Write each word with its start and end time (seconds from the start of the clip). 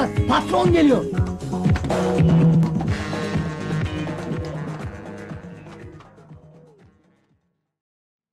çocuklar. 0.00 0.26
Patron 0.28 0.72
geliyor. 0.72 1.04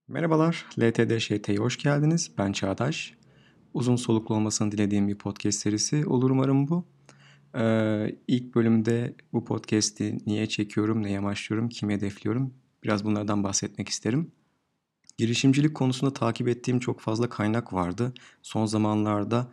Merhabalar, 0.07 0.65
LTD 0.79 1.17
ŞT'ye 1.17 1.57
hoş 1.57 1.77
geldiniz. 1.77 2.31
Ben 2.37 2.51
Çağdaş. 2.51 3.13
Uzun 3.73 3.95
soluklu 3.95 4.35
olmasını 4.35 4.71
dilediğim 4.71 5.07
bir 5.07 5.15
podcast 5.15 5.59
serisi 5.59 6.05
olur 6.05 6.29
umarım 6.29 6.67
bu. 6.67 6.85
Ee, 7.57 8.15
ilk 8.27 8.55
bölümde 8.55 9.15
bu 9.33 9.45
podcast'i 9.45 10.17
niye 10.25 10.47
çekiyorum, 10.47 11.03
neye 11.03 11.19
amaçlıyorum, 11.19 11.69
kimi 11.69 11.93
hedefliyorum 11.93 12.53
biraz 12.83 13.05
bunlardan 13.05 13.43
bahsetmek 13.43 13.89
isterim. 13.89 14.31
Girişimcilik 15.17 15.75
konusunda 15.75 16.13
takip 16.13 16.47
ettiğim 16.47 16.79
çok 16.79 16.99
fazla 16.99 17.29
kaynak 17.29 17.73
vardı. 17.73 18.13
Son 18.41 18.65
zamanlarda 18.65 19.51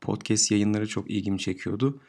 podcast 0.00 0.50
yayınları 0.50 0.88
çok 0.88 1.10
ilgimi 1.10 1.38
çekiyordu. 1.38 2.00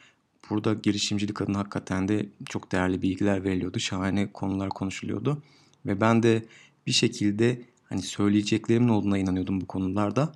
Burada 0.49 0.73
girişimcilik 0.73 1.41
adına 1.41 1.59
hakikaten 1.59 2.07
de 2.07 2.29
çok 2.49 2.71
değerli 2.71 3.01
bilgiler 3.01 3.43
veriliyordu. 3.43 3.79
Şahane 3.79 4.31
konular 4.31 4.69
konuşuluyordu. 4.69 5.43
Ve 5.85 6.01
ben 6.01 6.23
de 6.23 6.45
bir 6.87 6.91
şekilde 6.91 7.61
hani 7.89 8.01
söyleyeceklerimin 8.01 8.87
olduğuna 8.87 9.17
inanıyordum 9.17 9.61
bu 9.61 9.67
konularda. 9.67 10.31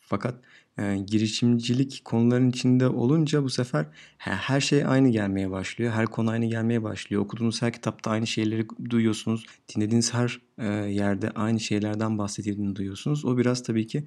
Fakat 0.00 0.34
e, 0.78 0.96
girişimcilik 1.06 2.02
konuların 2.04 2.50
içinde 2.50 2.88
olunca 2.88 3.42
bu 3.42 3.50
sefer 3.50 3.86
he- 4.18 4.30
her 4.30 4.60
şey 4.60 4.84
aynı 4.86 5.08
gelmeye 5.08 5.50
başlıyor. 5.50 5.92
Her 5.92 6.06
konu 6.06 6.30
aynı 6.30 6.46
gelmeye 6.46 6.82
başlıyor. 6.82 7.22
Okuduğunuz 7.22 7.62
her 7.62 7.72
kitapta 7.72 8.10
aynı 8.10 8.26
şeyleri 8.26 8.66
duyuyorsunuz. 8.90 9.46
Dinlediğiniz 9.74 10.14
her 10.14 10.40
e, 10.58 10.66
yerde 10.92 11.30
aynı 11.30 11.60
şeylerden 11.60 12.18
bahsedildiğini 12.18 12.76
duyuyorsunuz. 12.76 13.24
O 13.24 13.38
biraz 13.38 13.62
tabii 13.62 13.86
ki 13.86 14.04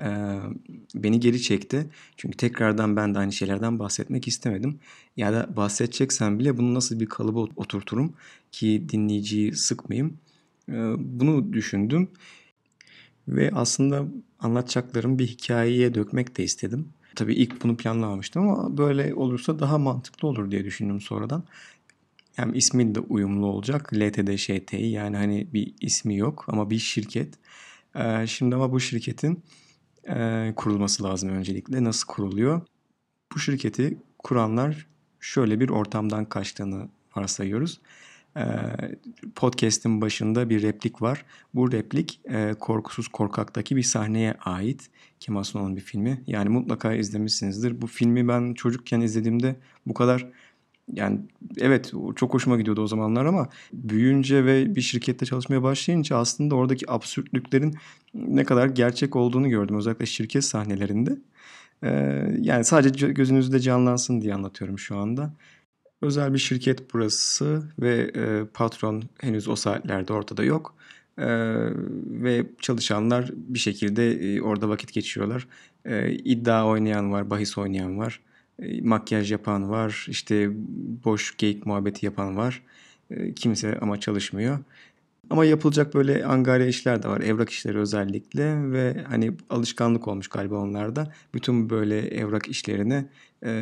e, 0.00 0.40
beni 0.94 1.20
geri 1.20 1.42
çekti. 1.42 1.90
Çünkü 2.16 2.36
tekrardan 2.36 2.96
ben 2.96 3.14
de 3.14 3.18
aynı 3.18 3.32
şeylerden 3.32 3.78
bahsetmek 3.78 4.28
istemedim. 4.28 4.80
Ya 5.16 5.32
da 5.32 5.56
bahsedeceksem 5.56 6.38
bile 6.38 6.56
bunu 6.56 6.74
nasıl 6.74 7.00
bir 7.00 7.06
kalıba 7.06 7.40
oturturum 7.40 8.14
ki 8.52 8.86
dinleyiciyi 8.88 9.52
sıkmayayım. 9.52 10.18
E, 10.68 10.74
bunu 10.98 11.52
düşündüm. 11.52 12.08
Ve 13.28 13.50
aslında 13.54 14.06
anlatacaklarım 14.38 15.18
bir 15.18 15.26
hikayeye 15.26 15.94
dökmek 15.94 16.36
de 16.36 16.44
istedim. 16.44 16.88
Tabii 17.14 17.34
ilk 17.34 17.62
bunu 17.62 17.76
planlamamıştım 17.76 18.48
ama 18.48 18.78
böyle 18.78 19.14
olursa 19.14 19.58
daha 19.58 19.78
mantıklı 19.78 20.28
olur 20.28 20.50
diye 20.50 20.64
düşündüm 20.64 21.00
sonradan. 21.00 21.44
Hem 22.36 22.54
ismi 22.54 22.94
de 22.94 23.00
uyumlu 23.00 23.46
olacak. 23.46 23.94
LTD 23.94 24.36
ŞTİ 24.36 24.76
yani 24.76 25.16
hani 25.16 25.48
bir 25.52 25.74
ismi 25.80 26.16
yok 26.16 26.44
ama 26.48 26.70
bir 26.70 26.78
şirket. 26.78 27.34
Şimdi 28.26 28.54
ama 28.54 28.72
bu 28.72 28.80
şirketin 28.80 29.42
e, 30.08 30.52
kurulması 30.56 31.04
lazım 31.04 31.30
öncelikle. 31.30 31.84
Nasıl 31.84 32.06
kuruluyor? 32.06 32.60
Bu 33.34 33.38
şirketi 33.38 33.98
kuranlar 34.18 34.86
şöyle 35.20 35.60
bir 35.60 35.68
ortamdan 35.68 36.24
kaçtığını 36.24 36.88
varsayıyoruz. 37.16 37.80
Ee, 38.36 38.42
podcast'in 39.34 40.00
başında 40.00 40.50
bir 40.50 40.62
replik 40.62 41.02
var. 41.02 41.24
Bu 41.54 41.72
replik 41.72 42.20
e, 42.24 42.54
Korkusuz 42.60 43.08
Korkak'taki 43.08 43.76
bir 43.76 43.82
sahneye 43.82 44.34
ait. 44.34 44.90
Kemal 45.20 45.42
Sunal'ın 45.42 45.76
bir 45.76 45.80
filmi. 45.80 46.22
Yani 46.26 46.48
mutlaka 46.48 46.94
izlemişsinizdir. 46.94 47.82
Bu 47.82 47.86
filmi 47.86 48.28
ben 48.28 48.54
çocukken 48.54 49.00
izlediğimde 49.00 49.56
bu 49.86 49.94
kadar 49.94 50.30
yani 50.94 51.18
evet 51.58 51.92
çok 52.16 52.34
hoşuma 52.34 52.56
gidiyordu 52.56 52.82
o 52.82 52.86
zamanlar 52.86 53.24
ama 53.24 53.48
büyüyünce 53.72 54.44
ve 54.44 54.74
bir 54.74 54.80
şirkette 54.80 55.26
çalışmaya 55.26 55.62
başlayınca 55.62 56.16
aslında 56.16 56.54
oradaki 56.54 56.90
absürtlüklerin 56.90 57.74
ne 58.14 58.44
kadar 58.44 58.66
gerçek 58.66 59.16
olduğunu 59.16 59.48
gördüm. 59.48 59.76
Özellikle 59.76 60.06
şirket 60.06 60.44
sahnelerinde. 60.44 61.18
Ee, 61.84 61.88
yani 62.40 62.64
sadece 62.64 63.08
gözünüzde 63.12 63.60
canlansın 63.60 64.20
diye 64.20 64.34
anlatıyorum 64.34 64.78
şu 64.78 64.96
anda. 64.98 65.34
Özel 66.02 66.34
bir 66.34 66.38
şirket 66.38 66.94
burası 66.94 67.62
ve 67.78 68.10
e, 68.16 68.44
patron 68.54 69.02
henüz 69.18 69.48
o 69.48 69.56
saatlerde 69.56 70.12
ortada 70.12 70.44
yok. 70.44 70.74
E, 71.18 71.26
ve 72.06 72.46
çalışanlar 72.60 73.30
bir 73.34 73.58
şekilde 73.58 74.12
e, 74.12 74.42
orada 74.42 74.68
vakit 74.68 74.92
geçiriyorlar. 74.92 75.48
E, 75.84 76.12
iddia 76.12 76.66
oynayan 76.66 77.12
var, 77.12 77.30
bahis 77.30 77.58
oynayan 77.58 77.98
var, 77.98 78.20
makyaj 78.82 79.32
yapan 79.32 79.70
var, 79.70 80.06
işte 80.10 80.50
boş 81.04 81.36
geyik 81.36 81.66
muhabbeti 81.66 82.06
yapan 82.06 82.36
var. 82.36 82.62
E, 83.10 83.34
kimse 83.34 83.78
ama 83.80 84.00
çalışmıyor. 84.00 84.58
Ama 85.30 85.44
yapılacak 85.44 85.94
böyle 85.94 86.24
angarya 86.24 86.66
işler 86.66 87.02
de 87.02 87.08
var. 87.08 87.20
Evrak 87.20 87.50
işleri 87.50 87.78
özellikle 87.78 88.72
ve 88.72 89.04
hani 89.08 89.32
alışkanlık 89.50 90.08
olmuş 90.08 90.28
galiba 90.28 90.56
onlarda. 90.56 91.12
Bütün 91.34 91.70
böyle 91.70 91.98
evrak 91.98 92.48
işlerini 92.48 93.04
e, 93.44 93.52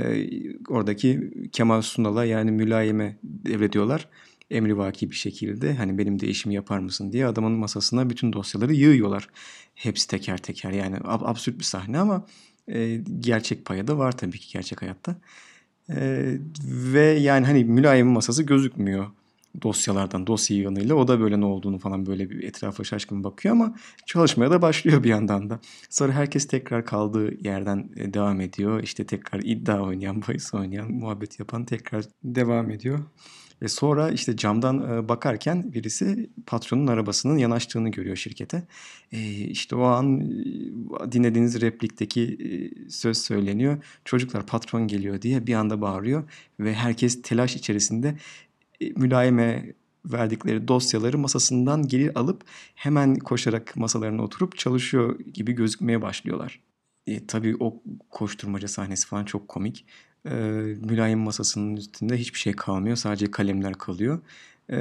oradaki 0.69 1.31
Kemal 1.53 1.83
Sunal'a 1.83 2.25
yani 2.25 2.51
mülayime 2.51 3.17
devrediyorlar. 3.23 4.09
Emrivaki 4.51 5.11
bir 5.11 5.15
şekilde 5.17 5.75
hani 5.75 5.99
benim 5.99 6.21
de 6.21 6.29
işimi 6.29 6.55
yapar 6.55 6.79
mısın 6.79 7.13
diye 7.13 7.27
adamın 7.27 7.53
masasına 7.53 8.11
bütün 8.11 8.33
dosyaları 8.33 8.75
yığıyorlar. 8.75 9.29
Hepsi 9.75 10.09
teker 10.09 10.39
teker 10.39 10.71
yani 10.71 10.97
ab- 10.97 11.27
absürt 11.27 11.59
bir 11.59 11.65
sahne 11.65 11.99
ama 11.99 12.27
gerçek 13.21 13.65
payı 13.65 13.87
da 13.87 13.99
var 13.99 14.13
tabii 14.13 14.39
ki 14.39 14.53
gerçek 14.53 14.83
hayatta. 14.83 15.17
E, 15.91 16.25
ve 16.65 17.05
yani 17.05 17.47
hani 17.47 17.65
mülayimin 17.65 18.13
masası 18.13 18.43
gözükmüyor 18.43 19.07
dosyalardan, 19.63 20.27
dosya 20.27 20.57
yığınıyla. 20.57 20.95
O 20.95 21.09
da 21.09 21.21
böyle 21.21 21.41
ne 21.41 21.45
olduğunu 21.45 21.79
falan 21.79 22.07
böyle 22.07 22.31
bir 22.31 22.43
etrafa 22.43 22.85
şaşkın 22.85 23.25
bakıyor 23.25 23.55
ama 23.55 23.75
çalışmaya 24.07 24.51
da 24.51 24.63
başlıyor 24.63 25.05
bir 25.05 25.09
yandan 25.09 25.51
da. 25.51 25.61
Sonra 25.91 26.13
herkes 26.13 26.47
tekrar 26.47 26.85
kaldığı 26.85 27.45
yerden 27.45 27.91
e, 27.97 28.15
devam 28.15 28.41
ediyor. 28.41 28.83
İşte 28.83 29.07
tekrar 29.07 29.41
iddia 29.41 29.81
oynayan, 29.81 30.23
bahis 30.23 30.55
oynayan, 30.55 30.93
muhabbet 30.93 31.39
yapan 31.39 31.65
tekrar 31.65 32.05
devam 32.25 32.71
ediyor. 32.71 32.99
Ve 33.63 33.69
sonra 33.69 34.11
işte 34.11 34.37
camdan 34.37 34.91
e, 34.91 35.09
bakarken 35.09 35.73
birisi 35.73 36.31
patronun 36.47 36.87
arabasının 36.87 37.39
yanaştığını 37.39 37.89
görüyor 37.89 38.17
şirkete. 38.17 38.63
E, 39.13 39.31
işte 39.31 39.77
o 39.77 39.83
an 39.83 40.21
e, 40.21 41.13
dinlediğiniz 41.13 41.61
replikteki 41.61 42.23
e, 42.23 42.91
söz 42.91 43.19
söyleniyor. 43.19 43.85
Çocuklar 44.05 44.47
patron 44.47 44.89
geliyor 44.89 45.23
diye 45.23 45.47
bir 45.47 45.55
anda 45.55 45.81
bağırıyor. 45.81 46.31
Ve 46.61 46.75
herkes 46.75 47.23
telaş 47.23 47.57
içerisinde 47.57 48.15
mülayime 48.97 49.75
verdikleri 50.05 50.69
dosyaları 50.69 51.19
masasından 51.19 51.89
geri 51.89 52.13
alıp 52.13 52.43
hemen 52.75 53.15
koşarak 53.15 53.77
masalarına 53.77 54.23
oturup 54.23 54.59
çalışıyor 54.59 55.19
gibi 55.21 55.53
gözükmeye 55.53 56.03
başlıyorlar. 56.03 56.61
E, 57.07 57.27
tabii 57.27 57.57
o 57.61 57.83
koşturmaca 58.11 58.69
sahnesi 58.69 59.07
falan 59.07 59.25
çok 59.25 59.49
komik. 59.49 59.87
E, 60.27 60.35
mülayim 60.89 61.19
masasının 61.19 61.77
üstünde 61.77 62.17
hiçbir 62.17 62.39
şey 62.39 62.53
kalmıyor. 62.53 62.97
Sadece 62.97 63.31
kalemler 63.31 63.75
kalıyor. 63.75 64.21
E, 64.71 64.79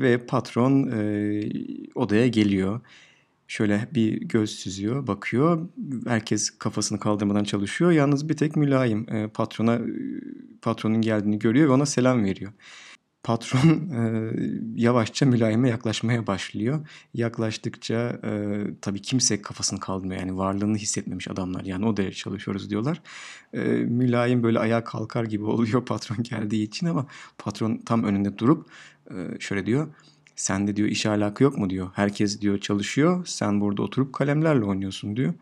ve 0.00 0.26
patron 0.26 0.90
e, 0.92 1.42
odaya 1.94 2.28
geliyor. 2.28 2.80
Şöyle 3.48 3.88
bir 3.94 4.20
göz 4.20 4.50
süzüyor, 4.50 5.06
bakıyor. 5.06 5.68
Herkes 6.06 6.50
kafasını 6.50 7.00
kaldırmadan 7.00 7.44
çalışıyor. 7.44 7.90
Yalnız 7.90 8.28
bir 8.28 8.36
tek 8.36 8.56
mülayim 8.56 9.06
e, 9.14 9.28
patrona 9.28 9.80
patronun 10.62 11.00
geldiğini 11.00 11.38
görüyor 11.38 11.68
ve 11.68 11.72
ona 11.72 11.86
selam 11.86 12.24
veriyor 12.24 12.52
patron 13.22 13.90
e, 13.94 14.32
yavaşça 14.74 15.26
mülayime 15.26 15.68
yaklaşmaya 15.68 16.26
başlıyor. 16.26 16.88
Yaklaştıkça 17.14 18.20
e, 18.24 18.60
tabii 18.80 19.02
kimse 19.02 19.42
kafasını 19.42 19.80
kaldırmıyor. 19.80 20.20
Yani 20.20 20.36
varlığını 20.36 20.76
hissetmemiş 20.76 21.28
adamlar. 21.28 21.64
Yani 21.64 21.86
o 21.86 21.96
derece 21.96 22.16
çalışıyoruz 22.16 22.70
diyorlar. 22.70 23.02
E, 23.52 23.58
mülayim 23.68 24.42
böyle 24.42 24.58
ayağa 24.58 24.84
kalkar 24.84 25.24
gibi 25.24 25.44
oluyor 25.54 25.84
patron 25.84 26.22
geldiği 26.22 26.62
için 26.64 26.86
ama 26.86 27.06
patron 27.38 27.80
tam 27.86 28.04
önünde 28.04 28.38
durup 28.38 28.66
e, 29.10 29.40
şöyle 29.40 29.66
diyor. 29.66 29.88
Sende 30.36 30.76
diyor 30.76 30.88
iş 30.88 31.06
alakı 31.06 31.44
yok 31.44 31.58
mu 31.58 31.70
diyor. 31.70 31.90
Herkes 31.94 32.40
diyor 32.40 32.58
çalışıyor. 32.58 33.26
Sen 33.26 33.60
burada 33.60 33.82
oturup 33.82 34.12
kalemlerle 34.12 34.64
oynuyorsun 34.64 35.16
diyor 35.16 35.34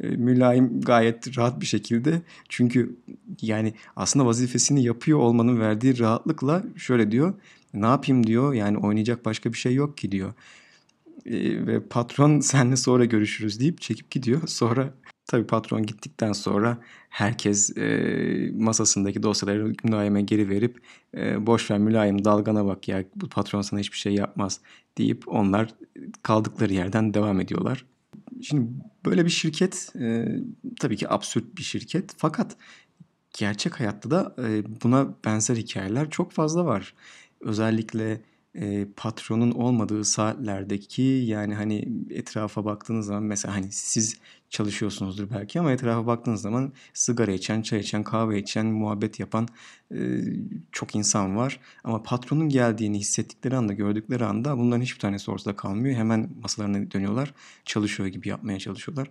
mülayim 0.00 0.80
gayet 0.80 1.38
rahat 1.38 1.60
bir 1.60 1.66
şekilde. 1.66 2.22
Çünkü 2.48 2.96
yani 3.42 3.74
aslında 3.96 4.26
vazifesini 4.26 4.84
yapıyor 4.84 5.18
olmanın 5.18 5.60
verdiği 5.60 5.98
rahatlıkla 5.98 6.62
şöyle 6.76 7.10
diyor 7.10 7.34
ne 7.74 7.86
yapayım? 7.86 8.26
diyor. 8.26 8.54
Yani 8.54 8.78
oynayacak 8.78 9.24
başka 9.24 9.52
bir 9.52 9.58
şey 9.58 9.74
yok 9.74 9.98
ki 9.98 10.12
diyor. 10.12 10.32
E, 11.26 11.66
ve 11.66 11.80
patron 11.80 12.40
senle 12.40 12.76
sonra 12.76 13.04
görüşürüz. 13.04 13.60
deyip 13.60 13.80
çekip 13.80 14.10
gidiyor. 14.10 14.42
Sonra 14.46 14.94
tabii 15.26 15.46
patron 15.46 15.86
gittikten 15.86 16.32
sonra 16.32 16.78
herkes 17.08 17.76
e, 17.76 18.52
masasındaki 18.54 19.22
dosyaları 19.22 19.72
mülayime 19.84 20.22
geri 20.22 20.48
verip 20.48 20.80
e, 21.16 21.46
boş 21.46 21.70
ver 21.70 21.78
mülayim 21.78 22.24
dalgana 22.24 22.66
bak 22.66 22.88
ya 22.88 23.04
bu 23.16 23.28
patron 23.28 23.62
sana 23.62 23.80
hiçbir 23.80 23.98
şey 23.98 24.14
yapmaz. 24.14 24.60
deyip 24.98 25.28
onlar 25.28 25.74
kaldıkları 26.22 26.72
yerden 26.72 27.14
devam 27.14 27.40
ediyorlar. 27.40 27.84
Şimdi 28.42 28.70
böyle 29.04 29.24
bir 29.24 29.30
şirket 29.30 29.92
e, 30.00 30.26
tabii 30.80 30.96
ki 30.96 31.10
absürt 31.12 31.56
bir 31.56 31.62
şirket 31.62 32.14
fakat 32.16 32.56
gerçek 33.38 33.80
hayatta 33.80 34.10
da 34.10 34.34
e, 34.38 34.62
buna 34.82 35.14
benzer 35.24 35.56
hikayeler 35.56 36.10
çok 36.10 36.32
fazla 36.32 36.64
var. 36.64 36.94
Özellikle 37.40 38.20
e, 38.54 38.86
patronun 38.96 39.50
olmadığı 39.50 40.04
saatlerdeki 40.04 41.02
yani 41.02 41.54
hani 41.54 41.88
etrafa 42.10 42.64
baktığınız 42.64 43.06
zaman 43.06 43.22
mesela 43.22 43.54
hani 43.54 43.72
siz 43.72 44.16
çalışıyorsunuzdur 44.50 45.30
belki 45.30 45.60
ama 45.60 45.72
etrafa 45.72 46.06
baktığınız 46.06 46.42
zaman 46.42 46.72
sigara 46.94 47.32
içen, 47.32 47.62
çay 47.62 47.80
içen, 47.80 48.04
kahve 48.04 48.38
içen, 48.38 48.66
muhabbet 48.66 49.20
yapan 49.20 49.48
e, 49.94 49.98
çok 50.72 50.94
insan 50.94 51.36
var. 51.36 51.60
Ama 51.84 52.02
patronun 52.02 52.48
geldiğini 52.48 52.98
hissettikleri 52.98 53.56
anda, 53.56 53.72
gördükleri 53.72 54.24
anda 54.24 54.58
bunların 54.58 54.82
hiçbir 54.82 55.00
tanesi 55.00 55.30
ortada 55.30 55.56
kalmıyor. 55.56 55.96
Hemen 55.96 56.30
masalarına 56.42 56.90
dönüyorlar, 56.90 57.34
çalışıyor 57.64 58.08
gibi 58.08 58.28
yapmaya 58.28 58.58
çalışıyorlar. 58.58 59.08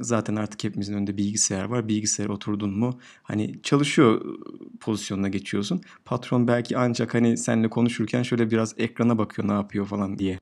Zaten 0.00 0.36
artık 0.36 0.64
hepimizin 0.64 0.94
önünde 0.94 1.16
bilgisayar 1.16 1.64
var. 1.64 1.88
Bilgisayar 1.88 2.26
oturdun 2.28 2.78
mu 2.78 2.98
hani 3.22 3.62
çalışıyor 3.62 4.38
pozisyonuna 4.80 5.28
geçiyorsun. 5.28 5.80
Patron 6.04 6.48
belki 6.48 6.78
ancak 6.78 7.14
hani 7.14 7.36
seninle 7.36 7.70
konuşurken 7.70 8.22
şöyle 8.22 8.50
biraz 8.50 8.74
ekrana 8.78 9.18
bakıyor 9.18 9.48
ne 9.48 9.52
yapıyor 9.52 9.86
falan 9.86 10.18
diye. 10.18 10.38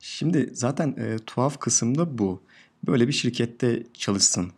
Şimdi 0.00 0.50
zaten 0.52 0.94
e, 0.98 1.16
tuhaf 1.26 1.58
kısım 1.58 1.98
da 1.98 2.18
bu. 2.18 2.42
Böyle 2.86 3.08
bir 3.08 3.12
şirkette 3.12 3.82
çalışsın. 3.94 4.52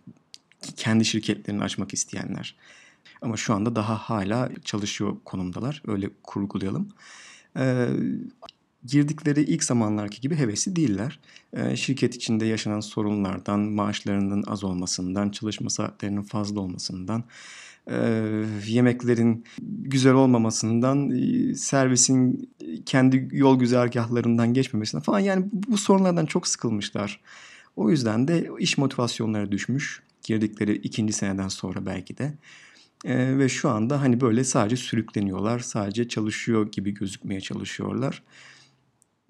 Kendi 0.77 1.05
şirketlerini 1.05 1.63
açmak 1.63 1.95
isteyenler. 1.95 2.57
Ama 3.23 3.37
şu 3.37 3.55
anda 3.55 3.77
daha 3.77 3.97
hala 3.97 4.51
çalışıyor 4.65 5.17
konumdalar. 5.25 5.83
Öyle 5.87 6.11
kurgulayalım. 6.23 6.89
Ee, 7.57 7.89
girdikleri 8.87 9.43
ilk 9.43 9.65
zamanlarki 9.65 10.21
gibi 10.21 10.37
hevesli 10.37 10.77
değiller. 10.77 11.21
Ee, 11.53 11.77
şirket 11.77 12.15
içinde 12.15 12.47
yaşanan 12.47 12.81
sorunlardan, 12.81 13.61
maaşlarının 13.61 14.45
az 14.47 14.65
olmasından, 14.65 15.31
çalışma 15.31 15.71
saatlerinin 15.71 16.23
fazla 16.23 16.61
olmasından, 16.61 17.25
e, 17.91 17.97
yemeklerin 18.67 19.45
güzel 19.63 20.15
olmamasından, 20.15 21.11
e, 21.11 21.55
servisin 21.55 22.51
kendi 22.87 23.29
yol 23.33 23.59
güzergahlarından 23.59 24.55
geçmemesinden 24.55 25.03
falan 25.03 25.21
yani 25.21 25.47
bu 25.53 25.79
sorunlardan 25.79 26.27
çok 26.27 26.49
sıkılmışlar. 26.49 27.21
O 27.77 27.91
yüzden 27.91 28.29
de 28.29 28.51
iş 28.59 28.79
motivasyonları 28.79 29.53
düşmüş. 29.53 30.03
Girdikleri 30.23 30.75
ikinci 30.75 31.13
seneden 31.13 31.49
sonra 31.49 31.87
belki 31.87 32.19
de. 32.19 32.35
Ee, 33.05 33.39
ve 33.39 33.49
şu 33.49 33.69
anda 33.69 34.01
hani 34.01 34.21
böyle 34.21 34.45
sadece 34.45 34.77
sürükleniyorlar, 34.77 35.59
sadece 35.59 36.09
çalışıyor 36.09 36.73
gibi 36.73 36.95
gözükmeye 36.95 37.41
çalışıyorlar 37.41 38.23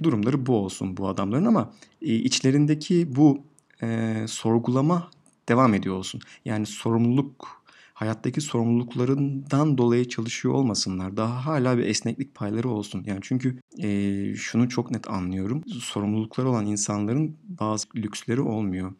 durumları 0.03 0.47
bu 0.47 0.57
olsun 0.57 0.97
bu 0.97 1.09
adamların 1.09 1.45
ama 1.45 1.73
e, 2.03 2.15
içlerindeki 2.15 3.17
bu 3.17 3.39
e, 3.83 4.17
sorgulama 4.29 5.11
devam 5.49 5.75
ediyor 5.75 5.95
olsun. 5.95 6.21
Yani 6.45 6.67
sorumluluk 6.67 7.63
hayattaki 7.95 8.41
sorumluluklarından 8.41 9.79
dolayı 9.79 10.09
çalışıyor 10.09 10.55
olmasınlar. 10.55 11.17
Daha 11.17 11.47
hala 11.47 11.79
bir 11.79 11.85
esneklik 11.85 12.35
payları 12.35 12.69
olsun. 12.69 13.05
Yani 13.07 13.21
çünkü 13.23 13.61
e, 13.79 14.35
şunu 14.35 14.69
çok 14.69 14.91
net 14.91 15.11
anlıyorum. 15.11 15.63
Sorumlulukları 15.81 16.49
olan 16.49 16.67
insanların 16.67 17.37
bazı 17.45 17.87
lüksleri 17.97 18.41
olmuyor. 18.41 18.93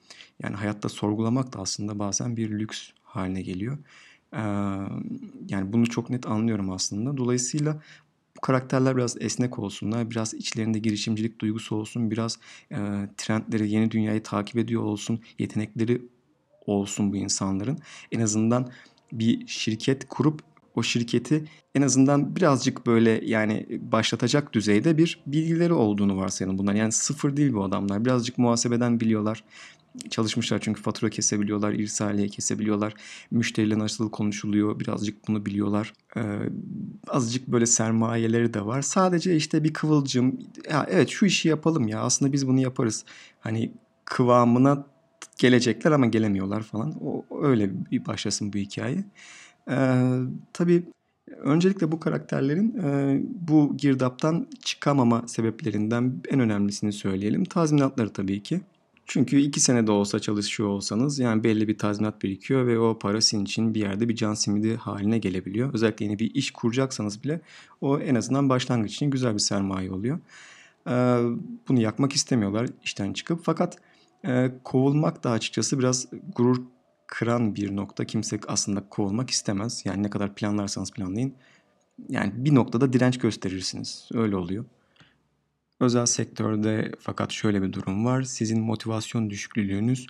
Yani 0.43 0.57
hayatta 0.57 0.89
sorgulamak 0.89 1.53
da 1.53 1.59
aslında 1.59 1.99
bazen 1.99 2.37
bir 2.37 2.51
lüks 2.51 2.91
haline 3.03 3.43
geliyor. 3.43 3.79
Ee, 4.33 4.39
yani 5.49 5.73
bunu 5.73 5.87
çok 5.87 6.11
net 6.11 6.27
anlıyorum 6.27 6.71
aslında. 6.71 7.17
Dolayısıyla 7.17 7.83
bu 8.37 8.41
karakterler 8.41 8.97
biraz 8.97 9.17
esnek 9.21 9.59
olsunlar, 9.59 10.11
biraz 10.11 10.35
içlerinde 10.35 10.79
girişimcilik 10.79 11.41
duygusu 11.41 11.77
olsun, 11.77 12.11
biraz 12.11 12.39
e, 12.73 12.77
trendleri, 13.17 13.71
yeni 13.71 13.91
dünyayı 13.91 14.23
takip 14.23 14.57
ediyor 14.57 14.83
olsun, 14.83 15.21
yetenekleri 15.39 16.03
olsun 16.67 17.13
bu 17.13 17.17
insanların. 17.17 17.79
En 18.13 18.21
azından 18.21 18.71
bir 19.13 19.47
şirket 19.47 20.09
kurup 20.09 20.41
o 20.75 20.83
şirketi 20.83 21.45
en 21.75 21.83
azından 21.83 22.37
birazcık 22.37 22.87
böyle 22.87 23.21
yani 23.25 23.67
başlatacak 23.81 24.53
düzeyde 24.53 24.99
bir 24.99 25.23
bilgileri 25.27 25.73
olduğunu 25.73 26.17
varsayalım 26.17 26.59
bunlar. 26.59 26.75
Yani 26.75 26.93
sıfır 26.93 27.37
değil 27.37 27.53
bu 27.53 27.65
adamlar. 27.65 28.05
Birazcık 28.05 28.39
muhasebeden 28.39 29.01
biliyorlar 29.01 29.45
çalışmışlar 30.11 30.59
çünkü 30.59 30.83
fatura 30.83 31.11
kesebiliyorlar, 31.11 31.73
irsaliye 31.73 32.29
kesebiliyorlar. 32.29 32.95
Müşteriyle 33.31 33.79
nasıl 33.79 34.11
konuşuluyor 34.11 34.81
birazcık 34.81 35.29
bunu 35.29 35.47
biliyorlar. 35.47 35.93
Ee, 36.17 36.23
azıcık 37.09 37.49
böyle 37.49 37.67
sermayeleri 37.67 38.55
de 38.55 38.67
var. 38.67 38.83
Sadece 38.83 39.37
işte 39.37 39.65
bir 39.65 39.73
kıvılcım 39.73 40.39
ya 40.71 40.87
evet 40.91 41.09
şu 41.09 41.27
işi 41.27 41.49
yapalım 41.49 41.89
ya 41.89 42.01
aslında 42.01 42.33
biz 42.33 42.49
bunu 42.49 42.61
yaparız. 42.61 43.05
Hani 43.41 43.73
kıvamına 44.05 44.87
gelecekler 45.39 45.93
ama 45.93 46.07
gelemiyorlar 46.07 46.63
falan. 46.63 46.95
O 47.05 47.25
öyle 47.43 47.71
bir 47.91 48.07
başlasın 48.07 48.53
bu 48.53 48.59
hikaye. 48.59 49.05
Ee, 49.71 50.03
tabii 50.53 50.85
öncelikle 51.39 51.93
bu 51.93 52.01
karakterlerin 52.01 52.79
e, 52.79 53.21
bu 53.49 53.77
girdaptan 53.77 54.47
çıkamama 54.65 55.29
sebeplerinden 55.29 56.23
en 56.29 56.41
önemlisini 56.41 56.93
söyleyelim. 56.93 57.45
Tazminatları 57.45 58.13
tabii 58.13 58.43
ki. 58.43 58.61
Çünkü 59.07 59.41
iki 59.41 59.61
sene 59.61 59.87
de 59.87 59.91
olsa 59.91 60.21
çalışıyor 60.21 60.69
olsanız 60.69 61.19
yani 61.19 61.45
belli 61.45 61.69
bir 61.69 61.79
tazminat 61.79 62.23
birikiyor 62.23 62.67
ve 62.67 62.79
o 62.79 62.99
para 62.99 63.21
sizin 63.21 63.45
için 63.45 63.75
bir 63.75 63.81
yerde 63.81 64.09
bir 64.09 64.17
can 64.17 64.35
simidi 64.35 64.77
haline 64.77 65.19
gelebiliyor. 65.19 65.75
Özellikle 65.75 66.05
yeni 66.05 66.19
bir 66.19 66.35
iş 66.35 66.51
kuracaksanız 66.51 67.25
bile 67.25 67.41
o 67.81 67.99
en 67.99 68.15
azından 68.15 68.49
başlangıç 68.49 68.95
için 68.95 69.11
güzel 69.11 69.35
bir 69.35 69.39
sermaye 69.39 69.93
oluyor. 69.93 70.19
Ee, 70.89 71.19
bunu 71.69 71.81
yakmak 71.81 72.13
istemiyorlar 72.13 72.69
işten 72.85 73.13
çıkıp 73.13 73.41
fakat 73.45 73.79
e, 74.27 74.53
kovulmak 74.65 75.25
da 75.25 75.31
açıkçası 75.31 75.79
biraz 75.79 76.07
gurur 76.37 76.63
kıran 77.07 77.55
bir 77.55 77.77
nokta. 77.77 78.05
Kimse 78.05 78.41
aslında 78.49 78.89
kovulmak 78.89 79.31
istemez. 79.31 79.83
Yani 79.85 80.03
ne 80.03 80.11
kadar 80.11 80.35
planlarsanız 80.35 80.91
planlayın. 80.91 81.35
Yani 82.09 82.33
bir 82.37 82.55
noktada 82.55 82.93
direnç 82.93 83.19
gösterirsiniz. 83.19 84.09
Öyle 84.15 84.37
oluyor. 84.37 84.65
Özel 85.81 86.07
sektörde 86.07 86.93
fakat 87.01 87.33
şöyle 87.33 87.63
bir 87.63 87.73
durum 87.73 88.05
var. 88.05 88.23
Sizin 88.23 88.61
motivasyon 88.61 89.31
düşüklüğünüz 89.31 90.07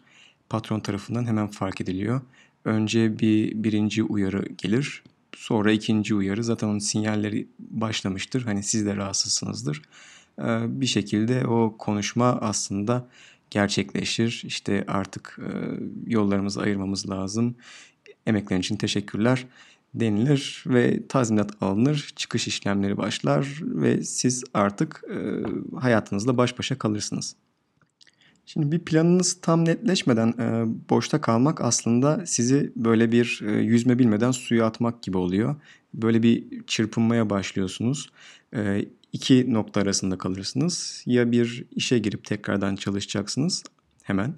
patron 0.48 0.80
tarafından 0.80 1.26
hemen 1.26 1.46
fark 1.46 1.80
ediliyor. 1.80 2.20
Önce 2.64 3.18
bir 3.18 3.64
birinci 3.64 4.02
uyarı 4.02 4.44
gelir. 4.58 5.02
Sonra 5.36 5.72
ikinci 5.72 6.14
uyarı 6.14 6.44
zaten 6.44 6.68
onun 6.68 6.78
sinyalleri 6.78 7.48
başlamıştır. 7.58 8.42
Hani 8.42 8.62
siz 8.62 8.86
de 8.86 8.96
rahatsızsınızdır. 8.96 9.82
Ee, 10.38 10.80
bir 10.80 10.86
şekilde 10.86 11.46
o 11.46 11.76
konuşma 11.78 12.26
aslında 12.26 13.08
gerçekleşir. 13.50 14.42
İşte 14.46 14.84
artık 14.88 15.38
e, 15.42 15.50
yollarımızı 16.06 16.60
ayırmamız 16.60 17.10
lazım. 17.10 17.56
Emeklerin 18.26 18.60
için 18.60 18.76
teşekkürler 18.76 19.46
denilir 20.00 20.64
ve 20.66 21.06
tazminat 21.06 21.62
alınır, 21.62 22.12
çıkış 22.16 22.48
işlemleri 22.48 22.96
başlar 22.96 23.60
ve 23.62 24.02
siz 24.02 24.44
artık 24.54 25.04
e, 25.10 25.18
hayatınızla 25.76 26.36
baş 26.36 26.58
başa 26.58 26.78
kalırsınız. 26.78 27.36
Şimdi 28.46 28.72
bir 28.72 28.78
planınız 28.78 29.40
tam 29.40 29.64
netleşmeden 29.64 30.28
e, 30.28 30.64
boşta 30.90 31.20
kalmak 31.20 31.60
aslında 31.60 32.26
sizi 32.26 32.72
böyle 32.76 33.12
bir 33.12 33.40
e, 33.46 33.52
yüzme 33.52 33.98
bilmeden 33.98 34.30
suya 34.30 34.66
atmak 34.66 35.02
gibi 35.02 35.16
oluyor. 35.16 35.56
Böyle 35.94 36.22
bir 36.22 36.62
çırpınmaya 36.66 37.30
başlıyorsunuz. 37.30 38.10
E, 38.54 38.84
iki 39.12 39.52
nokta 39.52 39.80
arasında 39.80 40.18
kalırsınız. 40.18 41.02
Ya 41.06 41.32
bir 41.32 41.64
işe 41.70 41.98
girip 41.98 42.24
tekrardan 42.24 42.76
çalışacaksınız 42.76 43.62
hemen 44.02 44.34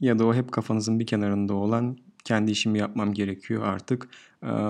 ya 0.00 0.18
da 0.18 0.26
o 0.26 0.34
hep 0.34 0.52
kafanızın 0.52 1.00
bir 1.00 1.06
kenarında 1.06 1.54
olan 1.54 1.98
kendi 2.24 2.50
işimi 2.50 2.78
yapmam 2.78 3.14
gerekiyor 3.14 3.62
artık. 3.62 4.08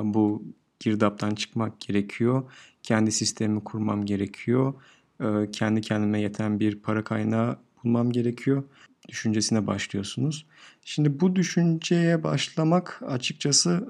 Bu 0.03 0.43
girdaptan 0.81 1.35
çıkmak 1.35 1.81
gerekiyor. 1.81 2.43
Kendi 2.83 3.13
sistemimi 3.13 3.65
kurmam 3.65 4.05
gerekiyor. 4.05 4.75
Kendi 5.53 5.81
kendime 5.81 6.21
yeten 6.21 6.61
bir 6.61 6.79
para 6.79 7.05
kaynağı 7.05 7.59
bulmam 7.85 8.13
gerekiyor. 8.13 8.65
Düşüncesine 9.09 9.67
başlıyorsunuz. 9.67 10.47
Şimdi 10.83 11.21
bu 11.21 11.37
düşünceye 11.37 12.23
başlamak 12.23 13.03
açıkçası 13.07 13.89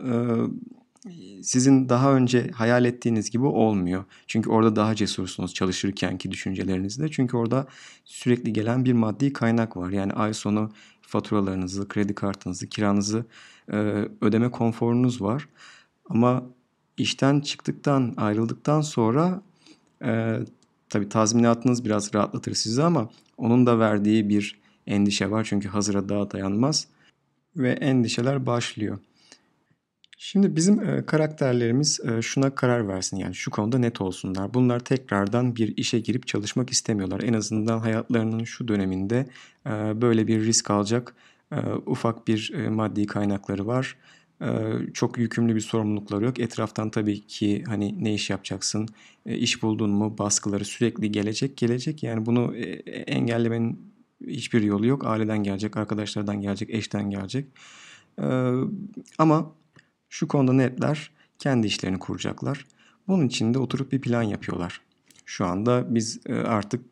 sizin 1.42 1.88
daha 1.88 2.14
önce 2.14 2.50
hayal 2.50 2.84
ettiğiniz 2.84 3.30
gibi 3.30 3.46
olmuyor. 3.46 4.04
Çünkü 4.26 4.50
orada 4.50 4.76
daha 4.76 4.94
cesursunuz 4.94 5.54
çalışırkenki 5.54 6.30
düşüncelerinizde. 6.30 7.10
Çünkü 7.10 7.36
orada 7.36 7.66
sürekli 8.04 8.52
gelen 8.52 8.84
bir 8.84 8.92
maddi 8.92 9.32
kaynak 9.32 9.76
var. 9.76 9.90
Yani 9.90 10.12
ay 10.12 10.34
sonu 10.34 10.70
faturalarınızı, 11.02 11.88
kredi 11.88 12.14
kartınızı, 12.14 12.68
kiranızı 12.68 13.24
e, 13.72 13.76
ödeme 14.20 14.50
konforunuz 14.50 15.22
var. 15.22 15.48
Ama 16.08 16.42
işten 16.96 17.40
çıktıktan, 17.40 18.14
ayrıldıktan 18.16 18.80
sonra 18.80 19.42
e, 20.04 20.38
tabii 20.88 21.08
tazminatınız 21.08 21.84
biraz 21.84 22.14
rahatlatır 22.14 22.54
sizi 22.54 22.82
ama 22.82 23.10
onun 23.36 23.66
da 23.66 23.78
verdiği 23.78 24.28
bir 24.28 24.60
endişe 24.86 25.30
var. 25.30 25.44
Çünkü 25.44 25.68
hazıra 25.68 26.08
daha 26.08 26.30
dayanmaz 26.30 26.86
ve 27.56 27.70
endişeler 27.72 28.46
başlıyor. 28.46 28.98
Şimdi 30.18 30.56
bizim 30.56 31.06
karakterlerimiz 31.06 32.00
şuna 32.20 32.54
karar 32.54 32.88
versin 32.88 33.16
yani 33.16 33.34
şu 33.34 33.50
konuda 33.50 33.78
net 33.78 34.00
olsunlar. 34.00 34.54
Bunlar 34.54 34.80
tekrardan 34.80 35.56
bir 35.56 35.76
işe 35.76 36.00
girip 36.00 36.26
çalışmak 36.26 36.70
istemiyorlar. 36.70 37.20
En 37.20 37.32
azından 37.32 37.78
hayatlarının 37.78 38.44
şu 38.44 38.68
döneminde 38.68 39.26
böyle 40.00 40.26
bir 40.26 40.40
risk 40.44 40.70
alacak 40.70 41.14
ufak 41.86 42.28
bir 42.28 42.68
maddi 42.68 43.06
kaynakları 43.06 43.66
var. 43.66 43.96
çok 44.94 45.18
yükümlü 45.18 45.54
bir 45.54 45.60
sorumlulukları 45.60 46.24
yok. 46.24 46.40
Etraftan 46.40 46.90
tabii 46.90 47.26
ki 47.26 47.64
hani 47.66 48.04
ne 48.04 48.14
iş 48.14 48.30
yapacaksın, 48.30 48.88
iş 49.26 49.62
buldun 49.62 49.90
mu 49.90 50.18
baskıları 50.18 50.64
sürekli 50.64 51.12
gelecek 51.12 51.56
gelecek. 51.56 52.02
Yani 52.02 52.26
bunu 52.26 52.56
engellemenin 53.06 53.92
hiçbir 54.26 54.62
yolu 54.62 54.86
yok. 54.86 55.06
Aileden 55.06 55.42
gelecek, 55.42 55.76
arkadaşlardan 55.76 56.40
gelecek, 56.40 56.70
eşten 56.70 57.10
gelecek. 57.10 57.46
Ama 59.18 59.52
şu 60.14 60.28
konuda 60.28 60.52
netler 60.52 61.10
kendi 61.38 61.66
işlerini 61.66 61.98
kuracaklar. 61.98 62.66
Bunun 63.08 63.26
için 63.26 63.54
de 63.54 63.58
oturup 63.58 63.92
bir 63.92 64.00
plan 64.00 64.22
yapıyorlar. 64.22 64.80
Şu 65.24 65.46
anda 65.46 65.94
biz 65.94 66.20
artık 66.28 66.84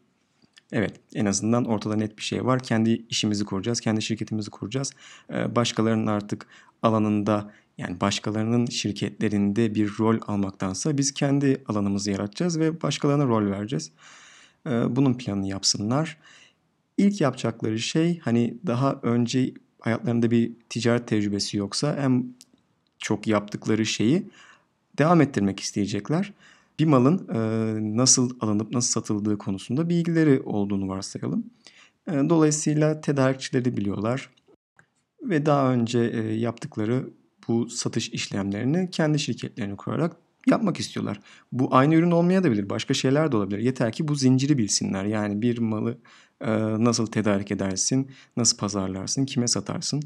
Evet, 0.73 1.00
en 1.14 1.26
azından 1.26 1.64
ortada 1.64 1.97
net 1.97 2.19
bir 2.19 2.23
şey 2.23 2.45
var. 2.45 2.62
Kendi 2.62 3.07
işimizi 3.11 3.45
kuracağız, 3.45 3.81
kendi 3.81 4.02
şirketimizi 4.02 4.50
kuracağız. 4.50 4.93
Başkalarının 5.31 6.07
artık 6.07 6.47
alanında 6.83 7.52
yani 7.79 8.00
başkalarının 8.00 8.67
şirketlerinde 8.67 9.75
bir 9.75 9.93
rol 9.99 10.19
almaktansa 10.26 10.99
biz 10.99 11.14
kendi 11.14 11.62
alanımızı 11.69 12.11
yaratacağız 12.11 12.59
ve 12.59 12.83
başkalarına 12.83 13.25
rol 13.25 13.50
vereceğiz. 13.50 13.93
Bunun 14.67 15.14
planını 15.14 15.47
yapsınlar. 15.47 16.19
İlk 16.97 17.21
yapacakları 17.21 17.79
şey 17.79 18.19
hani 18.19 18.59
daha 18.67 19.00
önce 19.02 19.55
hayatlarında 19.81 20.31
bir 20.31 20.52
ticaret 20.69 21.09
tecrübesi 21.09 21.57
yoksa 21.57 21.95
en 21.95 22.35
çok 23.02 23.26
yaptıkları 23.26 23.87
şeyi 23.87 24.30
devam 24.99 25.21
ettirmek 25.21 25.61
isteyecekler. 25.61 26.32
Bir 26.78 26.85
malın 26.87 27.26
nasıl 27.97 28.37
alınıp 28.40 28.73
nasıl 28.73 28.90
satıldığı 28.90 29.38
konusunda 29.38 29.88
bilgileri 29.88 30.40
olduğunu 30.40 30.88
varsayalım. 30.88 31.44
Dolayısıyla 32.09 33.00
tedarikçileri 33.00 33.76
biliyorlar 33.76 34.30
ve 35.23 35.47
daha 35.47 35.73
önce 35.73 35.99
yaptıkları 36.38 37.11
bu 37.49 37.68
satış 37.68 38.09
işlemlerini 38.09 38.90
kendi 38.90 39.18
şirketlerini 39.18 39.76
kurarak 39.76 40.16
yapmak 40.47 40.80
istiyorlar. 40.80 41.21
Bu 41.52 41.75
aynı 41.75 41.94
ürün 41.94 42.11
olmayabilir, 42.11 42.71
başka 42.71 42.94
şeyler 42.94 43.32
de 43.32 43.37
olabilir. 43.37 43.59
Yeter 43.59 43.92
ki 43.92 44.09
bu 44.09 44.14
zinciri 44.14 44.59
bilsinler. 44.59 45.04
Yani 45.04 45.42
bir 45.42 45.59
malı 45.59 45.99
nasıl 46.85 47.06
tedarik 47.06 47.50
edersin, 47.50 48.11
nasıl 48.37 48.56
pazarlarsın, 48.56 49.25
kime 49.25 49.49
satarsın. 49.49 50.02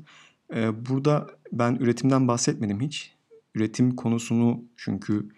Burada 0.88 1.26
ben 1.52 1.74
üretimden 1.74 2.28
bahsetmedim 2.28 2.80
hiç. 2.80 3.12
Üretim 3.54 3.96
konusunu 3.96 4.64
çünkü 4.76 5.28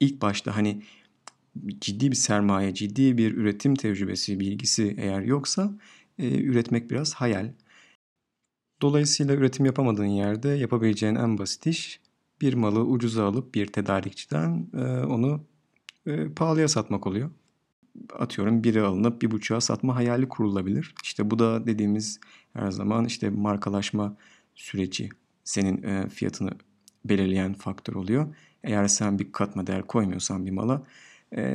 ilk 0.00 0.22
başta 0.22 0.56
hani 0.56 0.82
ciddi 1.80 2.10
bir 2.10 2.16
sermaye, 2.16 2.74
ciddi 2.74 3.18
bir 3.18 3.36
üretim 3.36 3.74
tecrübesi, 3.74 4.40
bilgisi 4.40 4.94
eğer 4.98 5.20
yoksa 5.20 5.78
üretmek 6.18 6.90
biraz 6.90 7.14
hayal. 7.14 7.52
Dolayısıyla 8.82 9.34
üretim 9.34 9.66
yapamadığın 9.66 10.04
yerde 10.04 10.48
yapabileceğin 10.48 11.14
en 11.14 11.38
basit 11.38 11.66
iş 11.66 12.00
bir 12.40 12.54
malı 12.54 12.84
ucuza 12.84 13.26
alıp 13.26 13.54
bir 13.54 13.66
tedarikçiden 13.66 14.66
onu 15.08 15.44
pahalıya 16.36 16.68
satmak 16.68 17.06
oluyor. 17.06 17.30
Atıyorum 18.18 18.64
biri 18.64 18.82
alınıp 18.82 19.22
bir 19.22 19.30
buçuğa 19.30 19.60
satma 19.60 19.96
hayali 19.96 20.28
kurulabilir. 20.28 20.94
İşte 21.02 21.30
bu 21.30 21.38
da 21.38 21.66
dediğimiz 21.66 22.20
her 22.56 22.70
zaman 22.70 23.04
işte 23.04 23.30
markalaşma 23.30 24.16
süreci 24.54 25.08
senin 25.44 26.08
fiyatını 26.08 26.50
belirleyen 27.04 27.54
faktör 27.54 27.94
oluyor. 27.94 28.34
Eğer 28.64 28.88
sen 28.88 29.18
bir 29.18 29.32
katma 29.32 29.66
değer 29.66 29.82
koymuyorsan 29.82 30.46
bir 30.46 30.50
mala 30.50 30.82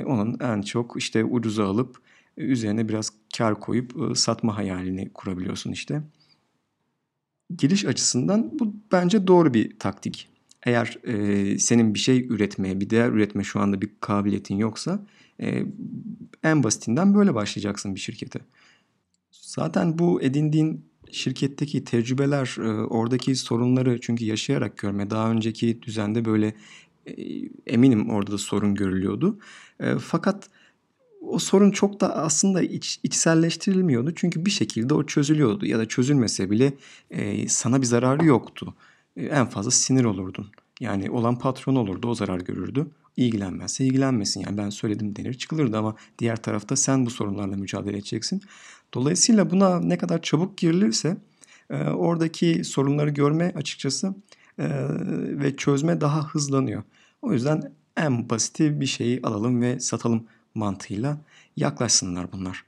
onun 0.05 0.39
en 0.39 0.61
çok 0.61 0.95
işte 0.97 1.25
ucuza 1.25 1.65
alıp 1.65 1.97
üzerine 2.37 2.89
biraz 2.89 3.13
kar 3.37 3.59
koyup 3.59 4.17
satma 4.17 4.57
hayalini 4.57 5.09
kurabiliyorsun 5.13 5.71
işte 5.71 6.01
giriş 7.57 7.85
açısından 7.85 8.59
bu 8.59 8.75
bence 8.91 9.27
doğru 9.27 9.53
bir 9.53 9.79
taktik. 9.79 10.27
Eğer 10.63 10.97
e, 11.03 11.57
senin 11.57 11.93
bir 11.93 11.99
şey 11.99 12.25
üretmeye, 12.25 12.79
bir 12.79 12.89
değer 12.89 13.09
üretme 13.09 13.43
şu 13.43 13.59
anda 13.59 13.81
bir 13.81 13.89
kabiliyetin 13.99 14.57
yoksa 14.57 15.05
e, 15.41 15.65
en 16.43 16.63
basitinden 16.63 17.15
böyle 17.15 17.35
başlayacaksın 17.35 17.95
bir 17.95 17.99
şirkete. 17.99 18.39
Zaten 19.31 19.99
bu 19.99 20.21
edindiğin 20.21 20.85
şirketteki 21.11 21.83
tecrübeler, 21.83 22.55
e, 22.59 22.85
oradaki 22.85 23.35
sorunları 23.35 24.01
çünkü 24.01 24.25
yaşayarak 24.25 24.77
görme. 24.77 25.09
Daha 25.09 25.31
önceki 25.31 25.81
düzende 25.81 26.25
böyle 26.25 26.53
e, 27.05 27.13
eminim 27.67 28.09
orada 28.09 28.31
da 28.31 28.37
sorun 28.37 28.75
görülüyordu. 28.75 29.39
E, 29.79 29.95
fakat 29.95 30.49
o 31.21 31.39
sorun 31.39 31.71
çok 31.71 32.01
da 32.01 32.15
aslında 32.15 32.61
iç, 32.61 32.99
içselleştirilmiyordu. 33.03 34.11
Çünkü 34.15 34.45
bir 34.45 34.51
şekilde 34.51 34.93
o 34.93 35.05
çözülüyordu 35.05 35.65
ya 35.65 35.79
da 35.79 35.87
çözülmese 35.87 36.51
bile 36.51 36.73
e, 37.09 37.47
sana 37.47 37.81
bir 37.81 37.85
zararı 37.85 38.25
yoktu. 38.25 38.73
E, 39.17 39.25
en 39.25 39.45
fazla 39.45 39.71
sinir 39.71 40.03
olurdun. 40.03 40.47
Yani 40.79 41.11
olan 41.11 41.39
patron 41.39 41.75
olurdu, 41.75 42.07
o 42.07 42.15
zarar 42.15 42.39
görürdü. 42.39 42.87
İlgilenmezse 43.17 43.85
ilgilenmesin. 43.85 44.41
Yani 44.41 44.57
ben 44.57 44.69
söyledim 44.69 45.15
denir 45.15 45.33
çıkılırdı 45.33 45.77
ama 45.77 45.95
diğer 46.19 46.43
tarafta 46.43 46.75
sen 46.75 47.05
bu 47.05 47.09
sorunlarla 47.09 47.57
mücadele 47.57 47.97
edeceksin. 47.97 48.41
Dolayısıyla 48.93 49.49
buna 49.49 49.79
ne 49.79 49.97
kadar 49.97 50.21
çabuk 50.21 50.57
girilirse 50.57 51.17
e, 51.69 51.83
oradaki 51.83 52.63
sorunları 52.63 53.09
görme 53.09 53.53
açıkçası 53.55 54.15
e, 54.59 54.65
ve 55.39 55.55
çözme 55.55 56.01
daha 56.01 56.27
hızlanıyor. 56.27 56.83
O 57.21 57.33
yüzden 57.33 57.73
en 57.97 58.29
basiti 58.29 58.81
bir 58.81 58.85
şeyi 58.85 59.21
alalım 59.23 59.61
ve 59.61 59.79
satalım 59.79 60.27
mantığıyla 60.55 61.17
yaklaşsınlar 61.57 62.31
bunlar. 62.31 62.65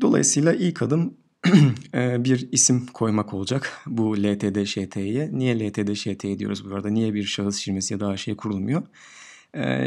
Dolayısıyla 0.00 0.54
ilk 0.54 0.82
adım 0.82 1.14
bir 1.94 2.52
isim 2.52 2.86
koymak 2.86 3.34
olacak 3.34 3.82
bu 3.86 4.22
LTD 4.22 4.64
ŞT'ye. 4.64 5.30
Niye 5.32 5.68
LTD 5.68 5.94
ŞT 5.94 6.38
diyoruz 6.38 6.70
bu 6.70 6.74
arada? 6.74 6.88
Niye 6.88 7.14
bir 7.14 7.24
şahıs 7.24 7.56
şirmesi 7.56 7.94
ya 7.94 8.00
da 8.00 8.16
şey 8.16 8.36
kurulmuyor? 8.36 8.82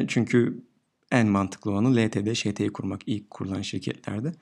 Çünkü 0.08 0.63
en 1.12 1.28
mantıklı 1.28 1.72
olanı 1.72 1.96
LTD 1.96 2.34
ŞT'yi 2.34 2.74
kurmak 2.74 3.02
ilk 3.06 3.30
kurulan 3.30 3.62
şirketlerde. 3.62 4.34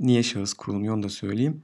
Niye 0.00 0.22
şahıs 0.22 0.54
kurulmuyor 0.54 0.94
onu 0.94 1.02
da 1.02 1.08
söyleyeyim. 1.08 1.62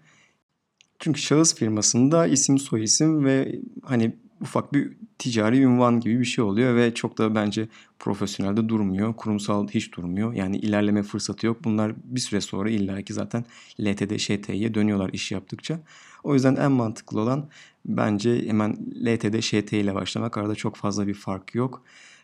Çünkü 0.99 1.21
şahıs 1.21 1.55
firmasında 1.55 2.27
isim 2.27 2.59
soy 2.59 2.85
isim 2.85 3.25
ve 3.25 3.61
hani 3.83 4.17
ufak 4.41 4.73
bir 4.73 4.97
ticari 5.19 5.61
ünvan 5.61 6.01
gibi 6.01 6.21
bir 6.21 6.25
şey 6.25 6.45
oluyor 6.45 6.77
ve 6.77 6.95
çok 6.95 7.19
da 7.19 7.35
bence 7.35 7.69
profesyonelde 7.99 8.69
durmuyor. 8.69 9.15
Kurumsal 9.17 9.69
hiç 9.69 9.93
durmuyor. 9.93 10.33
Yani 10.33 10.57
ilerleme 10.57 11.03
fırsatı 11.03 11.47
yok. 11.47 11.65
Bunlar 11.65 11.93
bir 12.05 12.21
süre 12.21 12.41
sonra 12.41 12.71
illaki 12.71 13.13
zaten 13.13 13.45
LTD, 13.81 14.19
ŞT'ye 14.19 14.75
dönüyorlar 14.75 15.11
iş 15.13 15.33
yaptıkça. 15.33 15.81
O 16.25 16.35
yüzden 16.35 16.57
en 16.57 16.73
mantıklı 16.73 17.21
olan 17.21 17.49
bence 17.87 18.49
hemen 18.49 18.77
LTD, 19.07 19.41
ŞT 19.41 19.73
ile 19.73 19.95
başlamak. 19.95 20.39
Arada 20.39 20.55
çok 20.55 20.77
fazla 20.77 21.07
bir 21.07 21.15
fark 21.15 21.55
yok. 21.55 21.83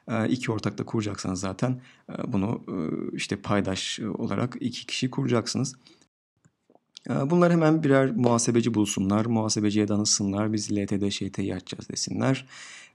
Ee, 0.09 0.29
iki 0.29 0.53
ortakla 0.53 0.85
kuracaksanız 0.85 1.41
zaten 1.41 1.81
e, 2.11 2.33
bunu 2.33 2.63
e, 2.69 2.77
işte 3.17 3.37
paydaş 3.37 4.01
olarak 4.01 4.57
iki 4.61 4.87
kişi 4.87 5.11
kuracaksınız. 5.11 5.77
Ee, 7.09 7.31
bunlar 7.31 7.53
hemen 7.53 7.83
birer 7.83 8.11
muhasebeci 8.11 8.75
bulsunlar, 8.75 9.27
muhasebeciye 9.27 9.89
danışsınlar, 9.89 10.53
biz 10.53 10.73
LTD 10.73 11.11
ŞT'yi 11.11 11.55
açacağız 11.55 11.89
desinler. 11.89 12.47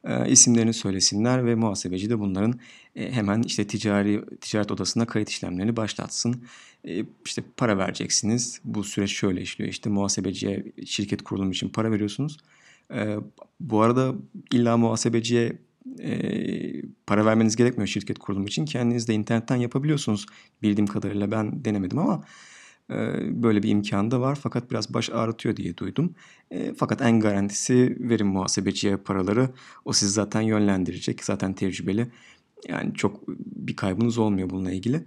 E, 0.03 0.29
isimlerini 0.29 0.73
söylesinler 0.73 1.45
ve 1.45 1.55
muhasebeci 1.55 2.09
de 2.09 2.19
bunların 2.19 2.59
e, 2.95 3.11
hemen 3.11 3.43
işte 3.43 3.67
ticari 3.67 4.25
ticaret 4.41 4.71
odasına 4.71 5.05
kayıt 5.05 5.29
işlemlerini 5.29 5.75
başlatsın. 5.75 6.43
E, 6.87 7.05
işte 7.25 7.43
para 7.57 7.77
vereceksiniz. 7.77 8.59
Bu 8.63 8.83
süreç 8.83 9.11
şöyle 9.11 9.41
işliyor. 9.41 9.69
İşte 9.69 9.89
muhasebeciye 9.89 10.63
şirket 10.85 11.21
kurulumu 11.21 11.51
için 11.51 11.69
para 11.69 11.91
veriyorsunuz. 11.91 12.37
Bu 13.59 13.81
arada 13.81 14.13
illa 14.51 14.77
muhasebeciye 14.77 15.57
e, 15.99 16.81
para 17.07 17.25
vermeniz 17.25 17.55
gerekmiyor 17.55 17.87
şirket 17.87 18.19
kurulumu 18.19 18.47
için. 18.47 18.65
Kendiniz 18.65 19.07
de 19.07 19.13
internetten 19.13 19.55
yapabiliyorsunuz. 19.55 20.25
Bildiğim 20.61 20.87
kadarıyla 20.87 21.31
ben 21.31 21.65
denemedim 21.65 21.97
ama 21.97 22.23
Böyle 23.29 23.63
bir 23.63 23.69
imkan 23.69 24.11
da 24.11 24.21
var 24.21 24.39
fakat 24.41 24.71
biraz 24.71 24.93
baş 24.93 25.09
ağrıtıyor 25.09 25.55
diye 25.55 25.77
duydum. 25.77 26.15
Fakat 26.77 27.01
en 27.01 27.19
garantisi 27.19 27.97
verin 27.99 28.27
muhasebeciye 28.27 28.97
paraları. 28.97 29.49
O 29.85 29.93
sizi 29.93 30.11
zaten 30.11 30.41
yönlendirecek. 30.41 31.23
Zaten 31.23 31.53
tecrübeli. 31.53 32.07
Yani 32.67 32.93
çok 32.93 33.27
bir 33.27 33.75
kaybınız 33.75 34.17
olmuyor 34.17 34.49
bununla 34.49 34.71
ilgili. 34.71 35.05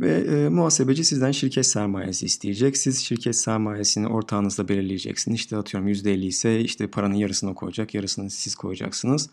Ve 0.00 0.12
e, 0.12 0.48
muhasebeci 0.48 1.04
sizden 1.04 1.30
şirket 1.30 1.66
sermayesi 1.66 2.26
isteyecek. 2.26 2.76
Siz 2.76 2.98
şirket 2.98 3.36
sermayesini 3.36 4.06
ortağınızla 4.06 4.68
belirleyeceksiniz. 4.68 5.40
İşte 5.40 5.56
atıyorum 5.56 5.88
%50 5.88 6.24
ise 6.24 6.60
işte 6.60 6.86
paranın 6.86 7.14
yarısını 7.14 7.54
koyacak, 7.54 7.94
yarısını 7.94 8.30
siz 8.30 8.54
koyacaksınız. 8.54 9.30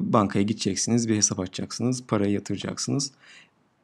Bankaya 0.00 0.42
gideceksiniz, 0.42 1.08
bir 1.08 1.16
hesap 1.16 1.40
açacaksınız, 1.40 2.06
parayı 2.06 2.32
yatıracaksınız 2.32 3.12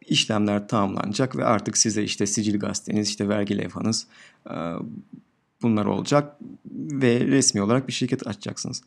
işlemler 0.08 0.68
tamamlanacak 0.68 1.36
ve 1.36 1.44
artık 1.44 1.78
size 1.78 2.02
işte 2.02 2.26
sicil 2.26 2.58
gazeteniz, 2.58 3.08
işte 3.08 3.28
vergi 3.28 3.58
levhanız 3.58 4.06
bunlar 5.62 5.84
olacak 5.84 6.36
ve 6.74 7.20
resmi 7.20 7.62
olarak 7.62 7.88
bir 7.88 7.92
şirket 7.92 8.26
açacaksınız. 8.26 8.82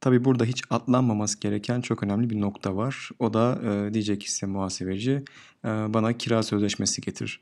Tabi 0.00 0.24
burada 0.24 0.44
hiç 0.44 0.62
atlanmaması 0.70 1.40
gereken 1.40 1.80
çok 1.80 2.02
önemli 2.02 2.30
bir 2.30 2.40
nokta 2.40 2.76
var. 2.76 3.10
O 3.18 3.34
da 3.34 3.60
diyecek 3.94 4.20
ki 4.20 4.32
size 4.32 4.46
muhasebeci 4.46 5.22
bana 5.64 6.12
kira 6.12 6.42
sözleşmesi 6.42 7.00
getir. 7.00 7.40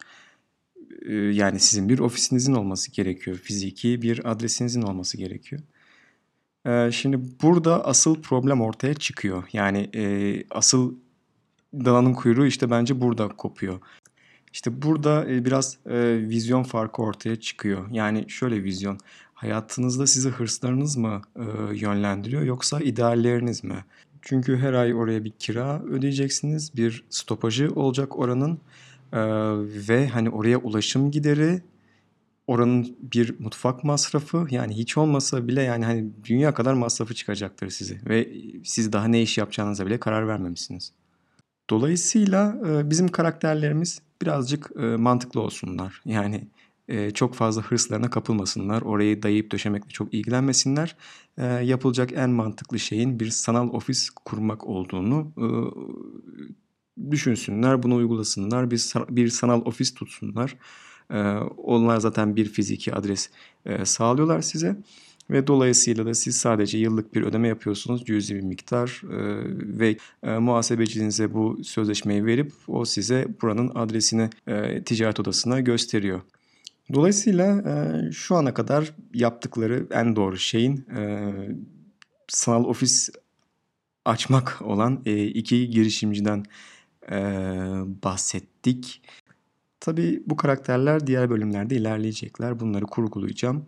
e, 1.06 1.14
yani 1.14 1.60
sizin 1.60 1.88
bir 1.88 1.98
ofisinizin 1.98 2.54
olması 2.54 2.92
gerekiyor. 2.92 3.36
Fiziki 3.36 4.02
bir 4.02 4.30
adresinizin 4.30 4.82
olması 4.82 5.16
gerekiyor. 5.16 5.62
E, 6.66 6.92
şimdi 6.92 7.18
burada 7.42 7.84
asıl 7.84 8.22
problem 8.22 8.60
ortaya 8.60 8.94
çıkıyor. 8.94 9.44
Yani 9.52 9.90
e, 9.94 10.44
asıl 10.50 10.94
dalanın 11.74 12.14
kuyruğu 12.14 12.46
işte 12.46 12.70
bence 12.70 13.00
burada 13.00 13.28
kopuyor. 13.28 13.80
İşte 14.52 14.82
burada 14.82 15.30
e, 15.30 15.44
biraz 15.44 15.78
e, 15.86 16.28
vizyon 16.28 16.62
farkı 16.62 17.02
ortaya 17.02 17.36
çıkıyor. 17.36 17.90
Yani 17.90 18.24
şöyle 18.28 18.64
vizyon. 18.64 18.98
Hayatınızda 19.34 20.06
sizi 20.06 20.28
hırslarınız 20.30 20.96
mı 20.96 21.22
e, 21.36 21.42
yönlendiriyor 21.74 22.42
yoksa 22.42 22.80
idealleriniz 22.80 23.64
mi? 23.64 23.84
Çünkü 24.22 24.56
her 24.56 24.72
ay 24.72 24.94
oraya 24.94 25.24
bir 25.24 25.30
kira 25.30 25.82
ödeyeceksiniz. 25.82 26.76
Bir 26.76 27.04
stopajı 27.10 27.70
olacak 27.74 28.18
oranın. 28.18 28.58
E, 29.12 29.20
ve 29.88 30.08
hani 30.08 30.30
oraya 30.30 30.58
ulaşım 30.58 31.10
gideri, 31.10 31.62
oranın 32.46 32.96
bir 33.12 33.40
mutfak 33.40 33.84
masrafı 33.84 34.46
yani 34.50 34.76
hiç 34.76 34.96
olmasa 34.98 35.48
bile 35.48 35.62
yani 35.62 35.84
hani 35.84 36.10
dünya 36.24 36.54
kadar 36.54 36.74
masrafı 36.74 37.14
çıkacaktır 37.14 37.70
sizi. 37.70 38.00
Ve 38.08 38.28
siz 38.64 38.92
daha 38.92 39.08
ne 39.08 39.22
iş 39.22 39.38
yapacağınıza 39.38 39.86
bile 39.86 40.00
karar 40.00 40.28
vermemişsiniz. 40.28 40.92
Dolayısıyla 41.70 42.56
e, 42.68 42.90
bizim 42.90 43.08
karakterlerimiz 43.08 44.00
birazcık 44.22 44.70
e, 44.76 44.80
mantıklı 44.80 45.40
olsunlar. 45.40 46.02
Yani 46.04 46.48
e, 46.88 47.10
çok 47.10 47.34
fazla 47.34 47.62
hırslarına 47.62 48.10
kapılmasınlar. 48.10 48.82
Orayı 48.82 49.22
dayayıp 49.22 49.52
döşemekle 49.52 49.88
çok 49.88 50.14
ilgilenmesinler. 50.14 50.96
Yapılacak 51.62 52.12
en 52.12 52.30
mantıklı 52.30 52.78
şeyin 52.78 53.20
bir 53.20 53.30
sanal 53.30 53.68
ofis 53.68 54.10
kurmak 54.10 54.66
olduğunu 54.66 55.32
düşünsünler. 57.10 57.82
Bunu 57.82 57.94
uygulasınlar. 57.94 58.70
Bir, 59.10 59.28
sanal 59.28 59.60
ofis 59.64 59.94
tutsunlar. 59.94 60.56
Onlar 61.56 62.00
zaten 62.00 62.36
bir 62.36 62.44
fiziki 62.48 62.94
adres 62.94 63.30
sağlıyorlar 63.84 64.40
size. 64.40 64.76
Ve 65.30 65.46
dolayısıyla 65.46 66.06
da 66.06 66.14
siz 66.14 66.36
sadece 66.36 66.78
yıllık 66.78 67.14
bir 67.14 67.22
ödeme 67.22 67.48
yapıyorsunuz 67.48 68.04
cüzi 68.04 68.34
bir 68.34 68.40
miktar 68.40 69.02
ve 69.78 69.96
e, 70.22 70.30
muhasebecinize 70.30 71.34
bu 71.34 71.64
sözleşmeyi 71.64 72.26
verip 72.26 72.52
o 72.68 72.84
size 72.84 73.26
buranın 73.42 73.70
adresini 73.74 74.30
ticaret 74.84 75.20
odasına 75.20 75.60
gösteriyor. 75.60 76.20
Dolayısıyla 76.92 77.62
şu 78.12 78.36
ana 78.36 78.54
kadar 78.54 78.94
yaptıkları 79.14 79.86
en 79.90 80.16
doğru 80.16 80.36
şeyin 80.36 80.86
sanal 82.28 82.64
ofis 82.64 83.10
açmak 84.04 84.62
olan 84.62 85.02
iki 85.34 85.70
girişimciden 85.70 86.44
bahsettik. 88.02 89.02
Tabii 89.80 90.22
bu 90.26 90.36
karakterler 90.36 91.06
diğer 91.06 91.30
bölümlerde 91.30 91.76
ilerleyecekler. 91.76 92.60
Bunları 92.60 92.84
kurgulayacağım 92.84 93.66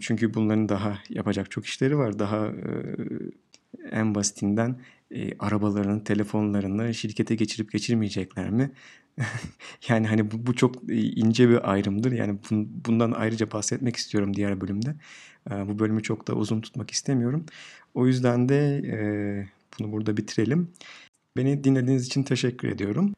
çünkü 0.00 0.34
bunların 0.34 0.68
daha 0.68 0.98
yapacak 1.08 1.50
çok 1.50 1.66
işleri 1.66 1.98
var. 1.98 2.18
Daha 2.18 2.52
en 3.90 4.14
basitinden 4.14 4.80
arabalarını, 5.38 6.04
telefonlarını 6.04 6.94
şirkete 6.94 7.34
geçirip 7.34 7.72
geçirmeyecekler 7.72 8.50
mi? 8.50 8.70
yani 9.88 10.06
hani 10.06 10.30
bu, 10.30 10.46
bu 10.46 10.56
çok 10.56 10.76
ince 10.92 11.48
bir 11.48 11.72
ayrımdır. 11.72 12.12
Yani 12.12 12.38
bundan 12.86 13.12
ayrıca 13.12 13.52
bahsetmek 13.52 13.96
istiyorum 13.96 14.34
diğer 14.36 14.60
bölümde. 14.60 14.94
bu 15.50 15.78
bölümü 15.78 16.02
çok 16.02 16.28
da 16.28 16.34
uzun 16.34 16.60
tutmak 16.60 16.90
istemiyorum. 16.90 17.46
O 17.94 18.06
yüzden 18.06 18.48
de 18.48 18.82
bunu 19.78 19.92
burada 19.92 20.16
bitirelim. 20.16 20.68
Beni 21.36 21.64
dinlediğiniz 21.64 22.06
için 22.06 22.22
teşekkür 22.22 22.68
ediyorum. 22.68 23.14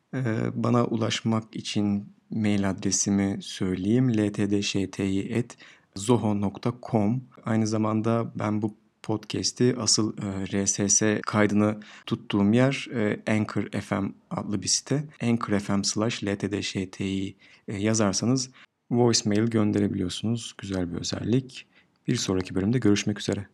bana 0.55 0.85
ulaşmak 0.85 1.57
için 1.57 2.13
mail 2.31 2.71
adresimi 2.71 3.39
söyleyeyim. 3.43 4.13
ltdşti.com 4.13 5.82
zoho.com. 5.97 7.25
Aynı 7.45 7.67
zamanda 7.67 8.33
ben 8.35 8.63
bu 8.63 8.75
podcast'i 9.03 9.77
asıl 9.79 10.15
e, 10.19 10.47
RSS 10.47 11.03
kaydını 11.27 11.81
tuttuğum 12.07 12.53
yer 12.53 12.89
e, 12.95 13.23
Anchor 13.33 13.81
FM 13.81 14.07
adlı 14.31 14.63
bir 14.63 14.69
site. 14.69 15.05
Anchor 15.23 15.59
FM 15.59 15.83
slash 15.83 16.25
ltdşti 16.25 17.35
e, 17.69 17.77
yazarsanız 17.77 18.51
voicemail 18.91 19.51
gönderebiliyorsunuz. 19.51 20.55
Güzel 20.59 20.93
bir 20.93 20.99
özellik. 20.99 21.67
Bir 22.09 22.17
sonraki 22.17 22.55
bölümde 22.55 22.79
görüşmek 22.79 23.21
üzere. 23.21 23.47